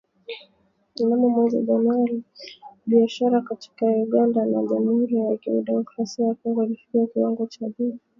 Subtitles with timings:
[0.99, 2.23] Mnamo mwezi Januari,
[2.87, 7.97] biashara kati ya Uganda na Jamuhuri ya Kidemokrasia ya Kongo ilifikia kiwango cha juu